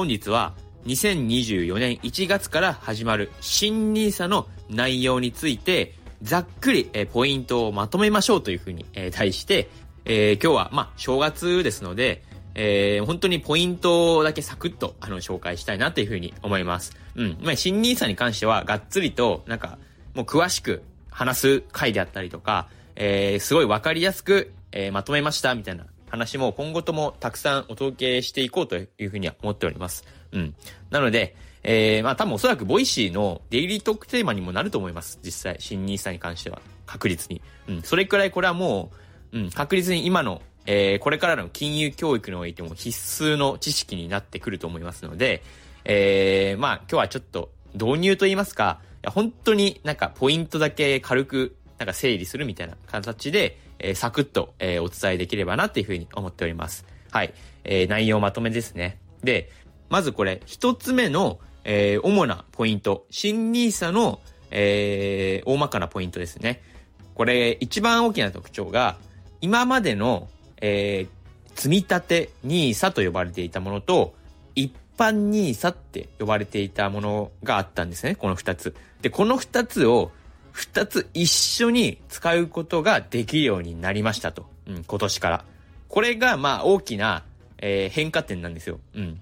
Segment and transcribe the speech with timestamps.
[0.00, 0.54] 本日は
[0.86, 5.92] 2024年1月から始まる新 nisa の内容について、
[6.22, 9.68] ざっくり、えポイントをまとめましょうというふうに、え対して、
[10.06, 12.22] えー、今日は、まあ、正月ですので、
[12.54, 16.96] えー、本当にポイントだけサクッと、あの、紹介したいなというふうに思います。
[17.14, 17.36] うん。
[17.42, 19.76] まあ、新 nisa に関しては、がっつりと、なんか、
[20.14, 30.04] もう詳しく話す回であったりとか、えー、すごいわかりやすく、えー、まとめました、みたいな話も今後ともたくさんお届けしていこうというふうには思っております。
[30.32, 30.54] うん。
[30.90, 35.18] なので、えー、まあ多分おそらく Voicy のデイリートークテーマにもなると思います。
[35.22, 36.60] 実際、新 NISA に関しては。
[36.86, 37.40] 確実に。
[37.68, 37.82] うん。
[37.82, 38.90] それくらいこれはも
[39.32, 45.42] う、うん、確実に今の、えー、これからの金融教育においても必須の知識になってくると思いますので、
[45.84, 56.86] えー、まあ今日はちょっと導入と言いますか、本当になんかポイントだけ軽くなんか整理するみたいな形で、えー、サクッと、えー、お伝えできればなっていうふうに思っております。
[57.10, 57.34] はい。
[57.64, 58.98] えー、内容まとめですね。
[59.24, 59.50] で、
[59.88, 63.06] まずこれ、一つ目の、えー、主なポイント。
[63.10, 64.20] 新 nisa の、
[64.50, 66.62] えー、大まかなポイントですね。
[67.14, 68.96] これ、一番大きな特徴が、
[69.40, 70.28] 今までの、
[70.60, 74.14] えー、積み立て nisa と呼ばれていたものと、
[74.54, 78.14] 一般 nisa って呼ばれていたものがあったんですね。
[78.14, 78.74] この二つ。
[79.02, 80.12] で、この二つを
[80.52, 84.46] 二つ一緒に使うことができるようになりましたと。
[84.66, 85.44] うん、今年から。
[85.88, 87.24] これが、まあ、大きな、
[87.58, 88.80] えー、変化点なんですよ。
[88.94, 89.20] うん。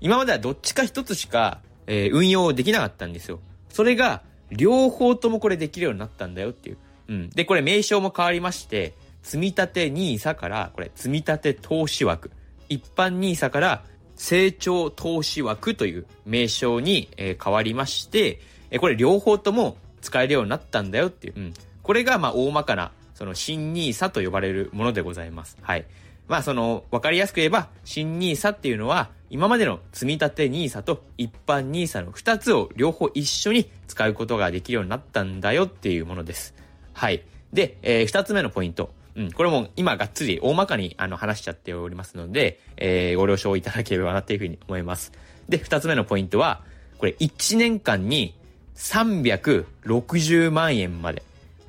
[0.00, 3.40] 今まではどっちか一つしか、えー、運用できなかったんですよ。
[3.68, 6.78] それが、両方ともこれできるようになったんだよっていう。
[7.08, 7.30] うん。
[7.30, 12.30] で、これ名称も変わりまして、積立 NISA から、これ、積立投資枠。
[12.68, 13.84] 一般 NISA から、
[14.16, 21.34] 成長投資枠という名称に、えー、変わりまして、えー、これ両方とも使えるようになったんだよっていう。
[21.36, 21.54] うん。
[21.82, 25.56] これが、まあ、大まかな、その、新 nisa と呼ばれるものでございます。
[25.62, 25.84] はい。
[26.28, 36.54] まあ、その、わかりやすく言えば、新 nisa っていうのは、今までの積立 nisa と一般 nisa の2つを両方一緒に使うことができるようになったんだよっていうものです。
[36.92, 37.24] はい。
[37.52, 38.90] で、えー、2つ目のポイント。
[39.16, 45.12] うん、これも今がっつり大まかにあの話しちゃっておりますので、えー、ご了承いただければなというふうに思います。
[45.48, 46.62] で、2つ目のポイントは、
[46.98, 48.34] これ1年間に
[48.76, 51.22] 360万円まで。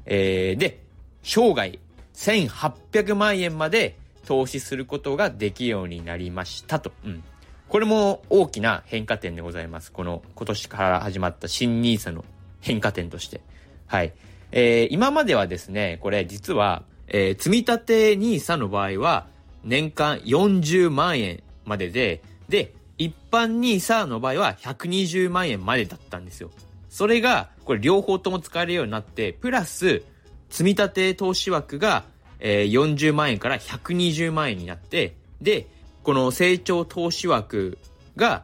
[0.05, 0.81] えー、で、
[1.23, 1.79] 生涯
[2.13, 6.91] 1800万円まで投資することができるようになりましたと。
[7.03, 7.23] うん。
[7.67, 9.91] これも大きな変化点でございます。
[9.91, 12.23] この今年から始まった新 nisa の
[12.61, 13.41] 変化点として。
[13.87, 14.13] はい。
[14.51, 17.77] えー、今まではですね、これ実は、えー、積立
[18.19, 19.27] nisa の場合は
[19.63, 26.51] 年間40万円までで、で、一般 nisa の場合は120万円までだったんですよ。
[26.95, 30.01] それが、これ両方とも使えるようになって、プラス、
[30.49, 32.05] 積立投資枠が、
[32.39, 35.67] えー、40万円から120万円になって、で、
[36.03, 37.77] この成長投資枠
[38.15, 38.43] が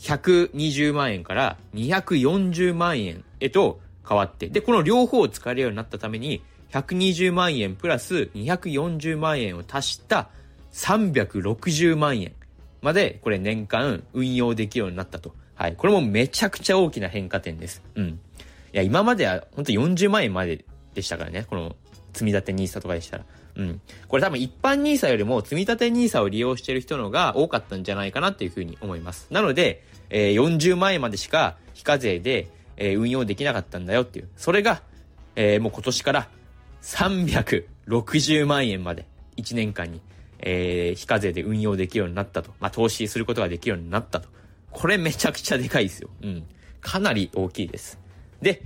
[0.00, 6.42] 120万円から240万円へと変わって、で、この両方を使えるようになったために、
[6.72, 10.28] 120万円プラス240万円を足した
[10.74, 12.34] 360万円
[12.82, 15.34] まで、これ年間運用できるようになったと。
[15.56, 15.76] はい。
[15.76, 17.82] これもめちゃくちゃ大きな変化点です。
[17.94, 18.06] うん。
[18.06, 18.18] い
[18.72, 21.46] や、今までは本当40万円まででしたからね。
[21.48, 21.74] この
[22.12, 23.24] 積立 NISA とかでしたら。
[23.56, 23.80] うん。
[24.06, 29.28] これ多分一般 NISA よりも積立 NISA を利用している人のが多かったんじゃないかなっていうふうに思います。
[29.30, 34.28] なので、えー、40万円までしか非課税で、えー、運用できなかったんだよっていう。
[34.36, 34.82] それが、
[35.36, 36.28] えー、もう今年から
[36.82, 39.06] 360万円まで
[39.38, 40.00] 1年間に、
[40.38, 42.52] えー、非課税で運用できるようになったと。
[42.60, 44.28] まあ、投資することができるようになったと。
[44.76, 46.10] これめちゃくちゃでかいですよ。
[46.22, 46.46] うん。
[46.82, 47.98] かなり大きいです。
[48.42, 48.60] で、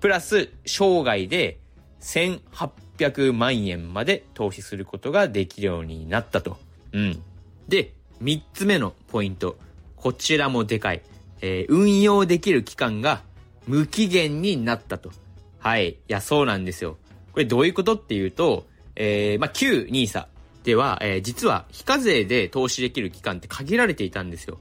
[0.00, 1.58] プラス、生涯で
[2.00, 6.56] 1800万円まで投資することができるようになったと。
[6.92, 7.22] うん。
[7.68, 9.58] で、3つ目のポイント。
[9.96, 11.02] こちらもでかい。
[11.42, 13.20] えー、運用できる期間が
[13.66, 15.10] 無期限になったと。
[15.58, 15.90] はい。
[15.90, 16.96] いや、そうなんですよ。
[17.32, 18.66] これどういうことっていうと、
[18.96, 20.24] えー、まあ、旧 NISA
[20.64, 24.58] では、えー、実は非課税で投資できる期間って限られていたんですよ。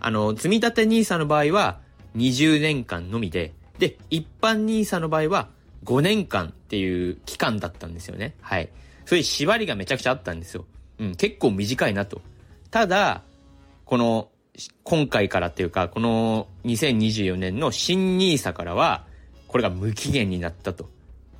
[0.00, 1.80] あの、積立 NISA の場合は
[2.16, 5.48] 20年間のみで、で、一般 NISA の場合は
[5.84, 8.34] 5年間っていう期間だったんですよね。
[8.40, 8.68] はい。
[9.06, 10.66] そういう縛りがめちゃくちゃあったんですよ。
[10.98, 12.20] うん、結構短いなと。
[12.70, 13.22] ただ、
[13.84, 14.28] この、
[14.82, 19.06] 今回からっていうか、この2024年の新 NISA からは、
[19.46, 20.90] これが無期限になったと。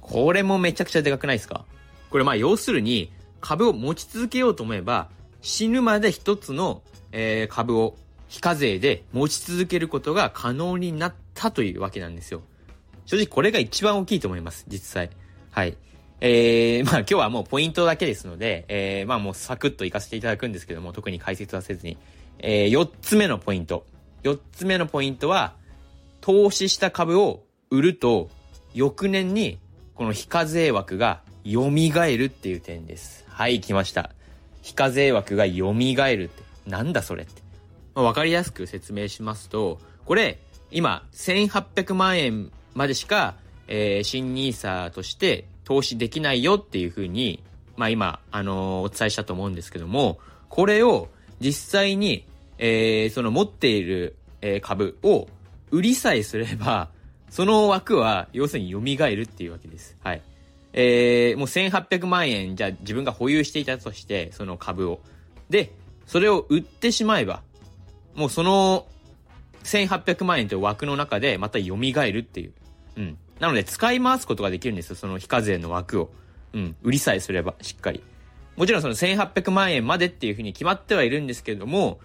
[0.01, 1.65] これもめちゃくちゃでかくないですか？
[2.09, 5.11] これまあ要するに、株を持ち続けようと思えば、
[5.43, 6.83] 死ぬまで一つの、
[7.13, 7.97] えー、株を
[8.29, 12.43] 非課税で持ち続けることが可能になったというわけなんですよ。
[13.07, 15.11] 正直これが一番大きいと思います、実際。
[15.51, 15.77] はい。
[16.21, 21.97] えー、 まあ今日はもうポイントだけですので、えー、まあもうサクッと行かせていただくんですけども、特に解説はせずに。
[22.41, 23.87] えー、4つ目のポイント。
[24.25, 25.55] 4つ目のポイントは、
[26.21, 28.29] 投資した株を売ると、
[28.75, 29.59] 翌年に
[29.95, 33.25] この非課税枠が蘇るっていう点です。
[33.29, 34.11] はい、来ました。
[34.61, 37.48] 非課税枠が蘇るって、なんだそれって。
[37.99, 40.39] まあ、わかりやすく説明しますと、これ、
[40.71, 43.35] 今、1800万円までしか、
[43.67, 47.43] えー、新 nisa として投資できないよっていうふうに、
[47.77, 51.09] まあ今、あのー、お伝えしたと思うんですけども、これを
[51.41, 52.25] 実際に、
[52.59, 55.27] えー、その持っている、えー、株を
[55.73, 56.91] 売りさえすれば、
[57.31, 58.79] その枠は要するに蘇
[59.09, 59.97] るっていうわけです。
[60.05, 60.23] はい。
[60.73, 65.01] えー、もう1800万円じゃあ自分が保有していたとして、その株を。
[65.51, 65.73] で、
[66.07, 67.43] それを売ってしまえば、
[68.19, 68.89] もうその
[69.63, 72.53] 1800万円という枠の中でまた蘇るっていう。
[72.97, 73.19] うん。
[73.39, 76.11] なので使い回すことができるんですよ、その非課税の枠を。
[76.53, 76.77] うん。
[76.83, 78.03] 売りさえすれば、しっかり。
[78.57, 82.01] もちろんその1800万円までっていうふうに決まってはいるんですけれども、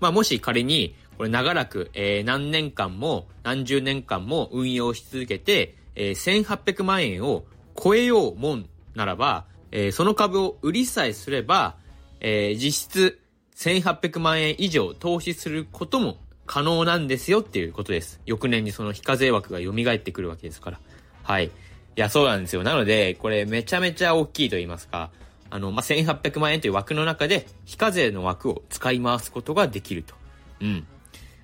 [0.00, 7.44] まあもし仮に、これ長らく、えー、何年間も、何十年間も運用し続けて、えー、1800万円を
[7.76, 11.76] 超えようもんならば、えー、その株を売りさえすれば、
[12.20, 13.20] えー、実質
[13.58, 16.16] 1800万円以上投資することも
[16.46, 18.20] 可能なんですよっていうことです。
[18.24, 20.80] 翌年にその非課税枠が蘇ってくるわけですから。
[21.24, 21.46] はい。
[21.46, 21.50] い
[21.96, 22.62] や、そうなんですよ。
[22.62, 25.10] なので、これめちゃめちゃ大きいと言いますか、
[25.50, 30.14] あの、まあ、1800万円という枠の中で、非課税の枠を使い回すことができると。
[30.60, 30.86] うん。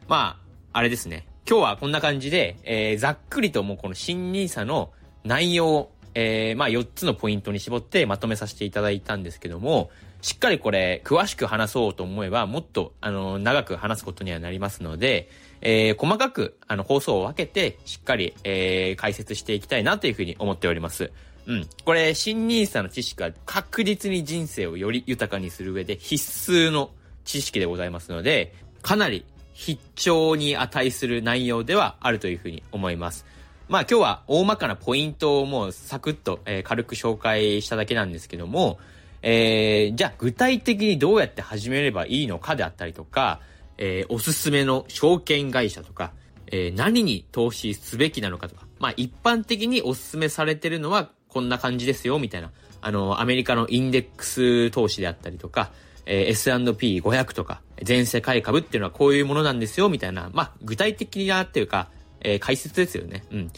[0.06, 0.38] ま
[0.72, 1.26] あ、あれですね。
[1.50, 4.93] 今日はこんな感じで、えー、ざっくりともうこの新 nisa の
[5.25, 9.90] 内容をえー、まあ4つのポイントに絞ってまとめさせていただいたんですけども、
[10.25, 15.29] しっかりこれ詳しく話そうと思えばもっとあの長く話すことにはなりますので、
[15.61, 21.12] えー、細かくあの放送を分けてしっかり、えー、解説していきたいなというふうに思っております。
[21.47, 21.69] うん。
[21.85, 26.17] これ、新 nisa の知識は確実に人生をより豊かにする上で必
[26.50, 26.88] 須の
[27.26, 33.26] 知識でございますので、かなり必聴に値する内容ではあるというふうに思います。
[33.69, 38.79] まあ今日は大まかなポイントをもうサクッと、えー、軽く紹介しただけなんですけども、
[39.26, 43.41] えー、じゃあ具体的にどうやって始めればいいのかであったりとか、
[43.79, 46.12] えー、おすすめの証券会社とか、
[46.49, 52.53] えー、何に投資すべきなのかとか、まあ一般的におすすめされてるのはこんな感じですよ、みたいな。
[52.82, 55.71] あの、アメリカのインデックス投資であったりとか、
[56.05, 61.88] えー、S&P500 とか、全世界株っていうのはこういうものなんですよ、みたいな、まあ具体的なっていうか、
[62.21, 63.25] えー、解説ですよね。
[63.31, 63.50] うん。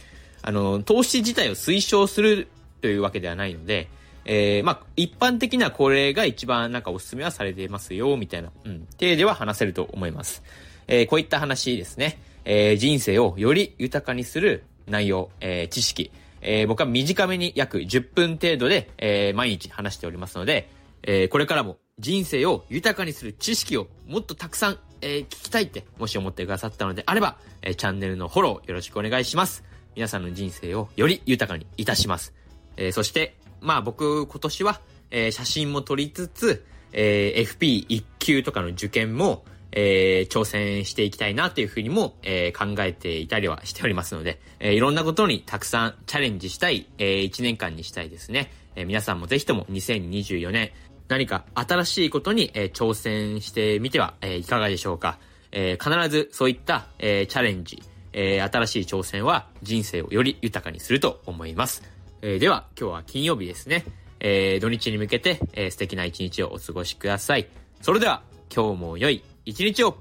[0.43, 2.47] あの、投資自体を推奨する
[2.83, 3.89] というわけではないので、
[4.27, 10.43] えー、まあ、一般的にはこれが一番なんかおすすめはされていますよ、みたいな、うん、程では話せると思います。
[10.89, 12.19] えー、こういった話ですね。
[12.45, 16.13] えー、人生をより豊かにする内容、えー、知識、
[16.43, 20.69] えー、僕は短めに約10分程度で、えー、毎日話しておりますので、
[21.03, 29.65] えー、これからも人生を豊かにする知識をもっとたくさんえー、聞きたいって、もし思ってくださったのであれば、えー、チャンネルのフォローよろしくお願いします。
[29.95, 32.35] 皆さんの人生をより豊かにいたします。
[32.77, 34.81] えー、そして、まあ僕今年は、
[35.11, 48.51] えー、写真も撮りつつ、えー、FP1 級とかの受験も、えー、挑戦していきたいなというふうにも、えー、考えていたりはしておりますので、えー、いろんなことにたくさんチャレンジしたい、えー、1年間にしたいですね。
[48.75, 50.71] えー、皆さんもぜひとも2024年、
[51.09, 55.19] 何か新しいことに、えー、挑戦してみては、えー、いかがでしょうか。
[55.53, 57.83] えー、必ずそういった、えー、チャレンジ、
[58.13, 61.83] えー、新しい挑戦は人生をより豊かにすると思います。
[62.29, 63.85] えー、では、今日は金曜日ですね。
[64.19, 67.47] えー、土日に向けて、えー、素敵な一日をお過ごしください。
[67.83, 69.97] それでは、今日も良い一日を